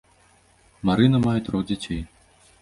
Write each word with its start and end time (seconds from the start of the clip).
Марына 0.89 1.19
мае 1.27 1.35
трох 1.49 1.61
дзяцей. 1.69 2.01